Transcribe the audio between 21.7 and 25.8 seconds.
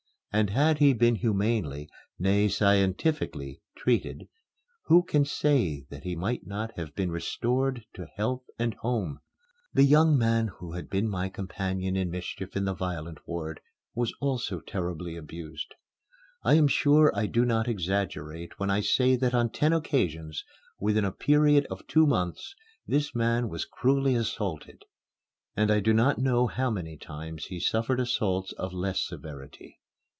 two months, this man was cruelly assaulted, and